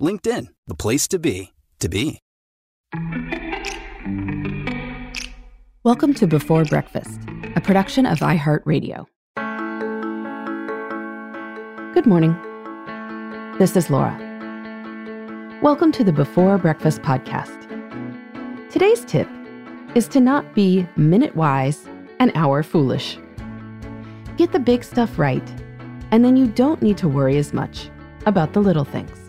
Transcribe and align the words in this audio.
LinkedIn, 0.00 0.46
the 0.66 0.74
place 0.74 1.06
to 1.08 1.18
be, 1.18 1.52
to 1.78 1.88
be. 1.88 2.20
Welcome 5.84 6.14
to 6.14 6.26
Before 6.26 6.64
Breakfast, 6.64 7.20
a 7.54 7.60
production 7.60 8.06
of 8.06 8.20
iHeartRadio. 8.20 9.04
Good 11.92 12.06
morning. 12.06 12.34
This 13.58 13.76
is 13.76 13.90
Laura. 13.90 14.16
Welcome 15.62 15.92
to 15.92 16.02
the 16.02 16.12
Before 16.12 16.56
Breakfast 16.56 17.02
podcast. 17.02 17.58
Today's 18.70 19.04
tip 19.04 19.28
is 19.94 20.08
to 20.08 20.20
not 20.20 20.54
be 20.54 20.88
minute 20.96 21.36
wise 21.36 21.86
and 22.18 22.32
hour 22.34 22.62
foolish. 22.62 23.18
Get 24.38 24.52
the 24.52 24.60
big 24.60 24.82
stuff 24.82 25.18
right, 25.18 25.46
and 26.10 26.24
then 26.24 26.38
you 26.38 26.46
don't 26.46 26.80
need 26.80 26.96
to 26.98 27.08
worry 27.08 27.36
as 27.36 27.52
much 27.52 27.90
about 28.24 28.54
the 28.54 28.60
little 28.60 28.84
things. 28.84 29.19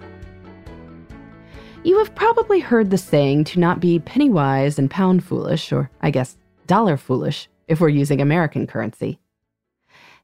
You 1.83 1.97
have 1.97 2.13
probably 2.13 2.59
heard 2.59 2.91
the 2.91 2.97
saying 2.99 3.45
to 3.45 3.59
not 3.59 3.79
be 3.79 3.97
penny 3.97 4.29
wise 4.29 4.77
and 4.77 4.89
pound 4.89 5.23
foolish, 5.23 5.71
or 5.71 5.89
I 5.99 6.11
guess 6.11 6.37
dollar 6.67 6.95
foolish 6.95 7.49
if 7.67 7.81
we're 7.81 7.89
using 7.89 8.21
American 8.21 8.67
currency. 8.67 9.17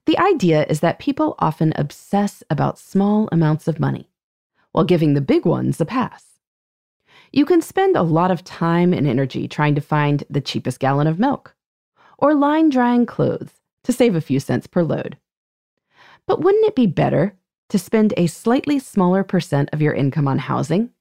The 0.06 0.20
idea 0.20 0.68
is 0.70 0.82
that 0.82 1.00
people 1.00 1.34
often 1.40 1.74
obsess 1.76 2.44
about 2.52 2.78
small 2.78 3.28
amounts 3.32 3.68
of 3.68 3.80
money 3.80 4.08
while 4.72 4.86
giving 4.86 5.16
the 5.16 5.22
big 5.22 5.46
ones 5.46 5.82
a 5.82 5.86
pass. 5.86 6.26
You 7.34 7.44
can 7.44 7.64
spend 7.64 7.98
a 7.98 8.04
lot 8.04 8.30
of 8.30 8.44
time 8.44 8.94
and 8.94 9.08
energy 9.08 9.48
trying 9.48 9.74
to 9.74 9.82
find 9.82 10.24
the 10.30 10.42
cheapest 10.42 10.80
gallon 10.80 11.08
of 11.08 11.18
milk 11.18 11.56
or 12.20 12.36
line 12.36 12.70
drying 12.70 13.08
clothes 13.08 13.62
to 13.84 13.92
save 13.92 14.16
a 14.16 14.22
few 14.22 14.40
cents 14.40 14.68
per 14.68 14.84
load. 14.84 15.18
But 16.28 16.40
wouldn't 16.40 16.68
it 16.68 16.76
be 16.76 16.86
better 16.86 17.34
to 17.70 17.80
spend 17.80 18.14
a 18.16 18.28
slightly 18.28 18.78
smaller 18.78 19.24
percent 19.24 19.70
of 19.74 19.82
your 19.82 19.94
income 19.94 20.28
on 20.28 20.38
housing 20.38 20.92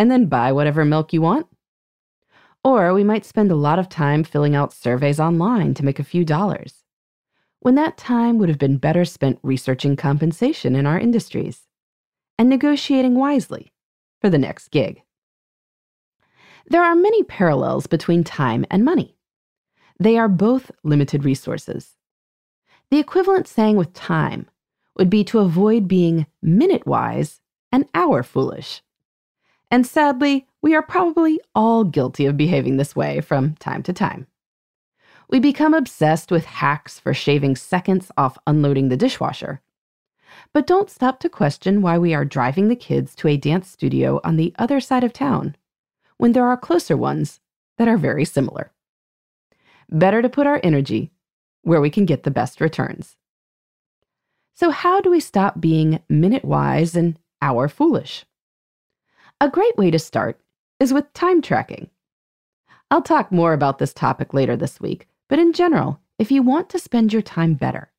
and 0.00 0.10
then 0.10 0.24
buy 0.24 0.50
whatever 0.50 0.82
milk 0.82 1.12
you 1.12 1.20
want? 1.20 1.46
Or 2.64 2.94
we 2.94 3.04
might 3.04 3.26
spend 3.26 3.50
a 3.50 3.54
lot 3.54 3.78
of 3.78 3.90
time 3.90 4.24
filling 4.24 4.56
out 4.56 4.72
surveys 4.72 5.20
online 5.20 5.74
to 5.74 5.84
make 5.84 5.98
a 5.98 6.04
few 6.04 6.24
dollars, 6.24 6.84
when 7.58 7.74
that 7.74 7.98
time 7.98 8.38
would 8.38 8.48
have 8.48 8.56
been 8.56 8.78
better 8.78 9.04
spent 9.04 9.38
researching 9.42 9.96
compensation 9.96 10.74
in 10.74 10.86
our 10.86 10.98
industries 10.98 11.66
and 12.38 12.48
negotiating 12.48 13.14
wisely 13.14 13.74
for 14.22 14.30
the 14.30 14.38
next 14.38 14.68
gig. 14.70 15.02
There 16.66 16.82
are 16.82 16.94
many 16.94 17.22
parallels 17.22 17.86
between 17.86 18.24
time 18.24 18.64
and 18.70 18.82
money. 18.82 19.18
They 19.98 20.16
are 20.16 20.28
both 20.28 20.70
limited 20.82 21.26
resources. 21.26 21.96
The 22.90 22.98
equivalent 22.98 23.46
saying 23.46 23.76
with 23.76 23.92
time 23.92 24.48
would 24.96 25.10
be 25.10 25.24
to 25.24 25.40
avoid 25.40 25.88
being 25.88 26.26
minute 26.40 26.86
wise 26.86 27.42
and 27.70 27.86
hour 27.92 28.22
foolish. 28.22 28.80
And 29.70 29.86
sadly, 29.86 30.46
we 30.62 30.74
are 30.74 30.82
probably 30.82 31.40
all 31.54 31.84
guilty 31.84 32.26
of 32.26 32.36
behaving 32.36 32.76
this 32.76 32.96
way 32.96 33.20
from 33.20 33.54
time 33.56 33.82
to 33.84 33.92
time. 33.92 34.26
We 35.28 35.38
become 35.38 35.74
obsessed 35.74 36.32
with 36.32 36.44
hacks 36.44 36.98
for 36.98 37.14
shaving 37.14 37.54
seconds 37.54 38.10
off 38.16 38.36
unloading 38.46 38.88
the 38.88 38.96
dishwasher. 38.96 39.60
But 40.52 40.66
don't 40.66 40.90
stop 40.90 41.20
to 41.20 41.28
question 41.28 41.82
why 41.82 41.98
we 41.98 42.14
are 42.14 42.24
driving 42.24 42.68
the 42.68 42.76
kids 42.76 43.14
to 43.16 43.28
a 43.28 43.36
dance 43.36 43.68
studio 43.68 44.20
on 44.24 44.36
the 44.36 44.52
other 44.58 44.80
side 44.80 45.04
of 45.04 45.12
town 45.12 45.56
when 46.16 46.32
there 46.32 46.46
are 46.46 46.56
closer 46.56 46.96
ones 46.96 47.40
that 47.78 47.88
are 47.88 47.96
very 47.96 48.24
similar. 48.24 48.72
Better 49.88 50.20
to 50.20 50.28
put 50.28 50.46
our 50.46 50.60
energy 50.62 51.12
where 51.62 51.80
we 51.80 51.90
can 51.90 52.06
get 52.06 52.24
the 52.24 52.30
best 52.30 52.60
returns. 52.60 53.16
So, 54.54 54.70
how 54.70 55.00
do 55.00 55.10
we 55.10 55.20
stop 55.20 55.60
being 55.60 56.00
minute 56.08 56.44
wise 56.44 56.94
and 56.94 57.18
hour 57.40 57.68
foolish? 57.68 58.24
A 59.42 59.48
great 59.48 59.74
way 59.78 59.90
to 59.90 59.98
start 59.98 60.38
is 60.80 60.92
with 60.92 61.10
time 61.14 61.40
tracking. 61.40 61.88
I'll 62.90 63.00
talk 63.00 63.32
more 63.32 63.54
about 63.54 63.78
this 63.78 63.94
topic 63.94 64.34
later 64.34 64.54
this 64.54 64.80
week, 64.80 65.08
but 65.28 65.38
in 65.38 65.54
general, 65.54 65.98
if 66.18 66.30
you 66.30 66.42
want 66.42 66.68
to 66.70 66.78
spend 66.78 67.10
your 67.10 67.22
time 67.22 67.54
better, 67.54 67.90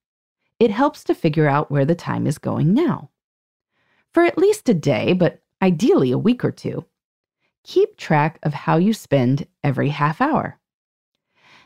it 0.60 0.70
helps 0.70 1.04
to 1.06 1.16
figure 1.16 1.48
out 1.48 1.72
where 1.72 1.84
the 1.84 1.96
time 1.96 2.28
is 2.28 2.38
going 2.38 2.76
now. 2.76 3.10
For 4.14 4.22
at 4.22 4.38
least 4.38 4.70
a 4.70 4.76
day, 4.76 5.14
but 5.14 5.42
ideally 5.64 6.12
a 6.12 6.18
week 6.20 6.46
or 6.46 6.52
two, 6.52 6.86
keep 7.64 7.98
track 7.98 8.38
of 8.44 8.54
how 8.54 8.78
you 8.78 8.94
spend 8.94 9.48
every 9.64 9.90
half 9.90 10.22
hour. 10.22 10.60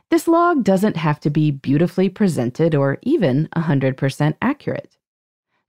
This 0.10 0.26
log 0.26 0.64
doesn't 0.64 0.96
have 0.96 1.20
to 1.20 1.30
be 1.30 1.52
beautifully 1.52 2.08
presented 2.08 2.76
or 2.76 2.98
even 3.02 3.50
100% 3.58 4.36
accurate. 4.42 4.98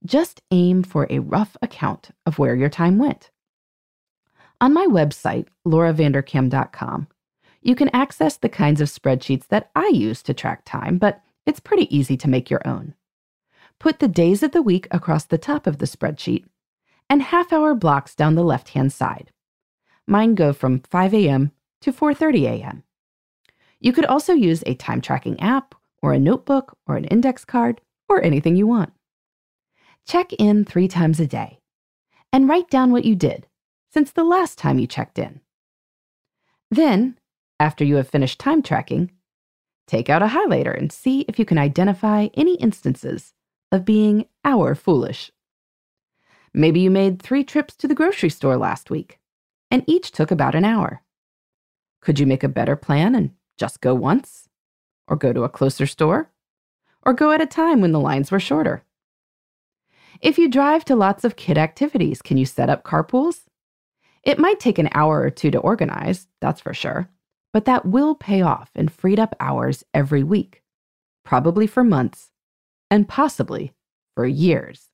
Just 0.05 0.41
aim 0.51 0.83
for 0.83 1.07
a 1.09 1.19
rough 1.19 1.57
account 1.61 2.11
of 2.25 2.39
where 2.39 2.55
your 2.55 2.69
time 2.69 2.97
went. 2.97 3.31
On 4.59 4.73
my 4.73 4.87
website, 4.87 5.47
lauravanderkam.com, 5.67 7.07
you 7.61 7.75
can 7.75 7.89
access 7.93 8.37
the 8.37 8.49
kinds 8.49 8.81
of 8.81 8.89
spreadsheets 8.89 9.47
that 9.47 9.69
I 9.75 9.87
use 9.93 10.23
to 10.23 10.33
track 10.33 10.63
time, 10.65 10.97
but 10.97 11.21
it's 11.45 11.59
pretty 11.59 11.95
easy 11.95 12.17
to 12.17 12.29
make 12.29 12.49
your 12.49 12.67
own. 12.67 12.95
Put 13.79 13.99
the 13.99 14.07
days 14.07 14.41
of 14.41 14.53
the 14.53 14.63
week 14.63 14.87
across 14.89 15.25
the 15.25 15.37
top 15.37 15.67
of 15.67 15.77
the 15.77 15.85
spreadsheet 15.85 16.45
and 17.09 17.21
half 17.21 17.53
hour 17.53 17.75
blocks 17.75 18.15
down 18.15 18.33
the 18.33 18.43
left 18.43 18.69
hand 18.69 18.91
side. 18.91 19.31
Mine 20.07 20.33
go 20.33 20.53
from 20.53 20.79
5 20.79 21.13
a.m. 21.13 21.51
to 21.81 21.93
4:30 21.93 22.45
a.m. 22.45 22.83
You 23.79 23.93
could 23.93 24.05
also 24.05 24.33
use 24.33 24.63
a 24.65 24.73
time 24.73 25.01
tracking 25.01 25.39
app 25.39 25.75
or 26.01 26.13
a 26.13 26.19
notebook 26.19 26.75
or 26.87 26.95
an 26.95 27.05
index 27.05 27.45
card 27.45 27.79
or 28.09 28.23
anything 28.23 28.55
you 28.55 28.65
want. 28.65 28.91
Check 30.07 30.33
in 30.33 30.65
3 30.65 30.87
times 30.87 31.19
a 31.19 31.27
day 31.27 31.59
and 32.33 32.49
write 32.49 32.69
down 32.69 32.91
what 32.91 33.05
you 33.05 33.15
did 33.15 33.45
since 33.89 34.11
the 34.11 34.23
last 34.23 34.57
time 34.57 34.79
you 34.79 34.87
checked 34.87 35.17
in. 35.19 35.41
Then, 36.69 37.17
after 37.59 37.83
you 37.83 37.95
have 37.95 38.09
finished 38.09 38.39
time 38.39 38.61
tracking, 38.61 39.11
take 39.87 40.09
out 40.09 40.21
a 40.21 40.27
highlighter 40.27 40.77
and 40.77 40.91
see 40.91 41.21
if 41.21 41.39
you 41.39 41.45
can 41.45 41.57
identify 41.57 42.27
any 42.33 42.55
instances 42.55 43.33
of 43.71 43.85
being 43.85 44.25
hour 44.43 44.75
foolish. 44.75 45.31
Maybe 46.53 46.79
you 46.79 46.91
made 46.91 47.21
three 47.21 47.43
trips 47.43 47.75
to 47.77 47.87
the 47.87 47.95
grocery 47.95 48.29
store 48.29 48.57
last 48.57 48.89
week, 48.89 49.19
and 49.69 49.83
each 49.87 50.11
took 50.11 50.31
about 50.31 50.55
an 50.55 50.65
hour. 50.65 51.03
Could 52.01 52.19
you 52.19 52.25
make 52.25 52.43
a 52.43 52.49
better 52.49 52.75
plan 52.75 53.15
and 53.15 53.31
just 53.57 53.81
go 53.81 53.93
once? 53.93 54.47
Or 55.07 55.15
go 55.15 55.33
to 55.33 55.43
a 55.43 55.49
closer 55.49 55.85
store? 55.85 56.31
Or 57.03 57.13
go 57.13 57.31
at 57.31 57.41
a 57.41 57.45
time 57.45 57.81
when 57.81 57.91
the 57.91 57.99
lines 57.99 58.31
were 58.31 58.39
shorter? 58.39 58.83
If 60.21 60.37
you 60.37 60.49
drive 60.49 60.83
to 60.85 60.95
lots 60.95 61.23
of 61.23 61.35
kid 61.35 61.57
activities, 61.57 62.21
can 62.21 62.37
you 62.37 62.45
set 62.45 62.69
up 62.69 62.83
carpools? 62.83 63.46
It 64.23 64.39
might 64.39 64.59
take 64.59 64.77
an 64.77 64.89
hour 64.93 65.21
or 65.21 65.29
two 65.29 65.51
to 65.51 65.59
organize, 65.59 66.27
that's 66.41 66.61
for 66.61 66.73
sure, 66.73 67.09
but 67.53 67.65
that 67.65 67.85
will 67.85 68.15
pay 68.15 68.41
off 68.41 68.71
in 68.75 68.89
freed 68.89 69.19
up 69.19 69.35
hours 69.39 69.83
every 69.93 70.23
week, 70.23 70.63
probably 71.23 71.67
for 71.67 71.83
months, 71.83 72.31
and 72.91 73.07
possibly 73.07 73.73
for 74.15 74.25
years. 74.25 74.89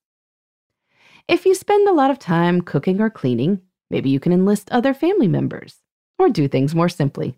If 1.28 1.46
you 1.46 1.56
spend 1.56 1.88
a 1.88 1.94
lot 1.94 2.12
of 2.12 2.20
time 2.20 2.62
cooking 2.62 3.00
or 3.00 3.10
cleaning, 3.10 3.62
maybe 3.90 4.10
you 4.10 4.20
can 4.20 4.34
enlist 4.34 4.70
other 4.72 4.94
family 4.94 5.28
members 5.28 5.78
or 6.20 6.30
do 6.30 6.48
things 6.48 6.76
more 6.76 6.90
simply. 6.90 7.38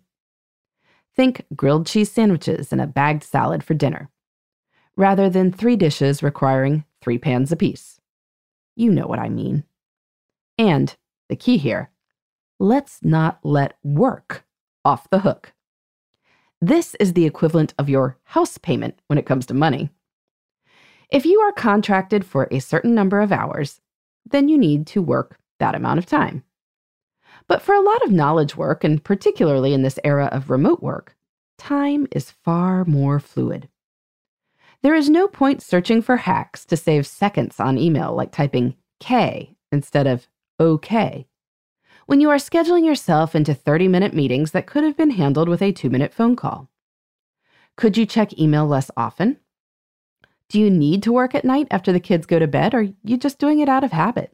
Think 1.14 1.44
grilled 1.54 1.86
cheese 1.86 2.10
sandwiches 2.10 2.72
and 2.72 2.80
a 2.80 2.86
bagged 2.86 3.22
salad 3.22 3.62
for 3.62 3.74
dinner, 3.74 4.10
rather 4.96 5.30
than 5.30 5.52
three 5.52 5.76
dishes 5.76 6.22
requiring 6.22 6.84
three 7.00 7.18
pans 7.18 7.52
apiece. 7.52 8.00
You 8.74 8.90
know 8.90 9.06
what 9.06 9.18
I 9.18 9.28
mean. 9.28 9.64
And 10.58 10.94
the 11.28 11.36
key 11.36 11.56
here 11.56 11.90
let's 12.58 13.00
not 13.02 13.38
let 13.42 13.74
work 13.82 14.44
off 14.84 15.10
the 15.10 15.20
hook. 15.20 15.52
This 16.60 16.94
is 16.96 17.12
the 17.12 17.26
equivalent 17.26 17.74
of 17.78 17.88
your 17.88 18.18
house 18.24 18.56
payment 18.58 18.98
when 19.08 19.18
it 19.18 19.26
comes 19.26 19.46
to 19.46 19.54
money. 19.54 19.90
If 21.10 21.26
you 21.26 21.40
are 21.40 21.52
contracted 21.52 22.24
for 22.24 22.48
a 22.50 22.60
certain 22.60 22.94
number 22.94 23.20
of 23.20 23.30
hours, 23.30 23.80
then 24.24 24.48
you 24.48 24.58
need 24.58 24.86
to 24.88 25.02
work 25.02 25.38
that 25.58 25.74
amount 25.74 25.98
of 25.98 26.06
time. 26.06 26.44
But 27.46 27.62
for 27.62 27.74
a 27.74 27.80
lot 27.80 28.02
of 28.02 28.10
knowledge 28.10 28.56
work, 28.56 28.82
and 28.82 29.02
particularly 29.04 29.72
in 29.72 29.82
this 29.82 29.98
era 30.02 30.26
of 30.32 30.50
remote 30.50 30.82
work, 30.82 31.14
time 31.58 32.08
is 32.10 32.30
far 32.30 32.84
more 32.84 33.20
fluid. 33.20 33.68
There 34.82 34.94
is 34.94 35.08
no 35.08 35.28
point 35.28 35.62
searching 35.62 36.02
for 36.02 36.16
hacks 36.16 36.64
to 36.66 36.76
save 36.76 37.06
seconds 37.06 37.60
on 37.60 37.78
email, 37.78 38.14
like 38.14 38.32
typing 38.32 38.76
K 38.98 39.54
instead 39.70 40.06
of 40.06 40.26
OK, 40.58 41.26
when 42.06 42.20
you 42.20 42.30
are 42.30 42.36
scheduling 42.36 42.86
yourself 42.86 43.34
into 43.34 43.52
30 43.52 43.88
minute 43.88 44.14
meetings 44.14 44.52
that 44.52 44.66
could 44.66 44.84
have 44.84 44.96
been 44.96 45.10
handled 45.10 45.48
with 45.48 45.60
a 45.60 45.72
two 45.72 45.90
minute 45.90 46.14
phone 46.14 46.34
call. 46.34 46.70
Could 47.76 47.96
you 47.98 48.06
check 48.06 48.38
email 48.38 48.66
less 48.66 48.90
often? 48.96 49.38
Do 50.48 50.58
you 50.58 50.70
need 50.70 51.02
to 51.02 51.12
work 51.12 51.34
at 51.34 51.44
night 51.44 51.66
after 51.70 51.92
the 51.92 52.00
kids 52.00 52.24
go 52.24 52.38
to 52.38 52.46
bed, 52.46 52.72
or 52.72 52.78
are 52.78 52.88
you 53.02 53.16
just 53.16 53.38
doing 53.38 53.58
it 53.60 53.68
out 53.68 53.84
of 53.84 53.92
habit? 53.92 54.32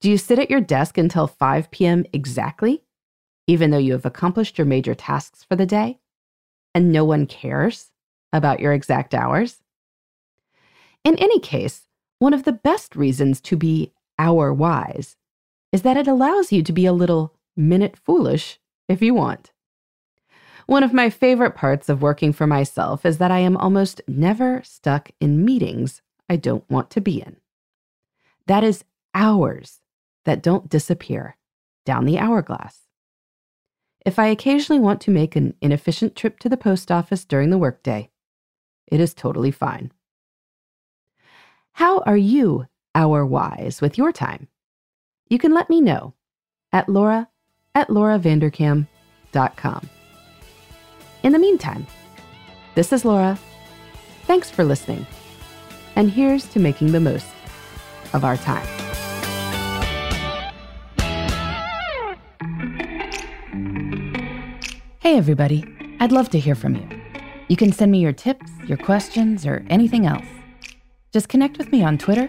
Do 0.00 0.10
you 0.10 0.18
sit 0.18 0.38
at 0.38 0.50
your 0.50 0.60
desk 0.60 0.98
until 0.98 1.26
5 1.26 1.70
p.m. 1.70 2.04
exactly, 2.12 2.82
even 3.46 3.70
though 3.70 3.78
you 3.78 3.92
have 3.92 4.04
accomplished 4.04 4.58
your 4.58 4.66
major 4.66 4.94
tasks 4.94 5.44
for 5.44 5.56
the 5.56 5.64
day, 5.64 6.00
and 6.74 6.92
no 6.92 7.04
one 7.04 7.26
cares 7.26 7.92
about 8.32 8.60
your 8.60 8.74
exact 8.74 9.14
hours? 9.14 9.62
In 11.04 11.16
any 11.16 11.38
case, 11.38 11.86
one 12.18 12.34
of 12.34 12.44
the 12.44 12.52
best 12.52 12.96
reasons 12.96 13.40
to 13.42 13.56
be 13.56 13.92
hour 14.18 14.52
wise 14.52 15.16
is 15.72 15.82
that 15.82 15.96
it 15.96 16.08
allows 16.08 16.52
you 16.52 16.62
to 16.62 16.72
be 16.72 16.86
a 16.86 16.92
little 16.92 17.34
minute 17.56 17.96
foolish 17.96 18.58
if 18.88 19.02
you 19.02 19.14
want. 19.14 19.52
One 20.66 20.82
of 20.82 20.92
my 20.92 21.10
favorite 21.10 21.54
parts 21.54 21.88
of 21.88 22.02
working 22.02 22.32
for 22.32 22.46
myself 22.46 23.06
is 23.06 23.18
that 23.18 23.30
I 23.30 23.38
am 23.38 23.56
almost 23.56 24.00
never 24.08 24.62
stuck 24.64 25.10
in 25.20 25.44
meetings 25.44 26.02
I 26.28 26.36
don't 26.36 26.68
want 26.68 26.90
to 26.90 27.00
be 27.00 27.20
in. 27.20 27.36
That 28.46 28.64
is 28.64 28.84
hours 29.14 29.80
that 30.24 30.42
don't 30.42 30.68
disappear 30.68 31.36
down 31.84 32.04
the 32.04 32.18
hourglass. 32.18 32.80
If 34.04 34.18
I 34.18 34.26
occasionally 34.26 34.80
want 34.80 35.00
to 35.02 35.10
make 35.10 35.36
an 35.36 35.54
inefficient 35.60 36.14
trip 36.16 36.38
to 36.40 36.48
the 36.48 36.56
post 36.56 36.90
office 36.90 37.24
during 37.24 37.50
the 37.50 37.58
workday, 37.58 38.10
it 38.86 39.00
is 39.00 39.14
totally 39.14 39.50
fine. 39.50 39.92
How 41.72 42.00
are 42.00 42.16
you 42.16 42.66
hour 42.96 43.24
wise 43.24 43.80
with 43.80 43.96
your 43.96 44.10
time? 44.10 44.48
You 45.28 45.38
can 45.38 45.54
let 45.54 45.70
me 45.70 45.80
know 45.80 46.14
at 46.72 46.88
laura 46.88 47.28
at 47.76 47.88
lauravanderkam.com. 47.88 49.90
In 51.22 51.32
the 51.32 51.38
meantime, 51.38 51.86
this 52.74 52.92
is 52.92 53.04
Laura. 53.04 53.38
Thanks 54.24 54.50
for 54.50 54.64
listening. 54.64 55.06
And 55.94 56.10
here's 56.10 56.46
to 56.46 56.58
making 56.58 56.92
the 56.92 57.00
most 57.00 57.26
of 58.12 58.24
our 58.24 58.36
time. 58.36 58.66
Hey, 65.00 65.16
everybody. 65.16 65.64
I'd 66.00 66.12
love 66.12 66.30
to 66.30 66.38
hear 66.38 66.54
from 66.54 66.74
you. 66.74 66.88
You 67.48 67.56
can 67.56 67.72
send 67.72 67.92
me 67.92 68.00
your 68.00 68.12
tips, 68.12 68.50
your 68.66 68.76
questions, 68.76 69.46
or 69.46 69.64
anything 69.70 70.06
else. 70.06 70.26
Just 71.12 71.28
connect 71.28 71.58
with 71.58 71.72
me 71.72 71.82
on 71.82 71.96
Twitter, 71.96 72.28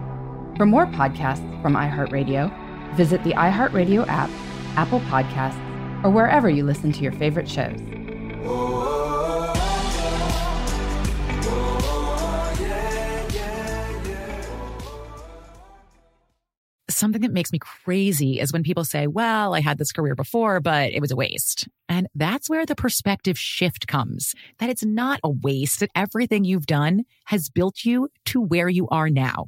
For 0.61 0.67
more 0.67 0.85
podcasts 0.85 1.59
from 1.63 1.73
iHeartRadio, 1.73 2.95
visit 2.95 3.23
the 3.23 3.31
iHeartRadio 3.31 4.07
app, 4.07 4.29
Apple 4.77 4.99
Podcasts, 4.99 5.57
or 6.03 6.11
wherever 6.11 6.51
you 6.51 6.63
listen 6.63 6.91
to 6.91 7.01
your 7.01 7.13
favorite 7.13 7.49
shows. 7.49 7.79
something 17.01 17.21
that 17.21 17.33
makes 17.33 17.51
me 17.51 17.57
crazy 17.57 18.39
is 18.39 18.53
when 18.53 18.61
people 18.61 18.85
say, 18.85 19.07
well, 19.07 19.55
I 19.55 19.61
had 19.61 19.79
this 19.79 19.91
career 19.91 20.13
before, 20.13 20.59
but 20.59 20.91
it 20.91 21.01
was 21.01 21.09
a 21.09 21.15
waste. 21.15 21.67
And 21.89 22.07
that's 22.13 22.47
where 22.47 22.63
the 22.63 22.75
perspective 22.75 23.39
shift 23.39 23.87
comes 23.87 24.35
that 24.59 24.69
it's 24.69 24.85
not 24.85 25.19
a 25.23 25.29
waste, 25.31 25.79
that 25.79 25.89
everything 25.95 26.43
you've 26.43 26.67
done 26.67 27.05
has 27.25 27.49
built 27.49 27.83
you 27.83 28.09
to 28.25 28.39
where 28.39 28.69
you 28.69 28.87
are 28.89 29.09
now. 29.09 29.47